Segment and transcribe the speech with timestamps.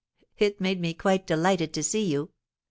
[0.39, 2.31] It made me quite delighted to see you!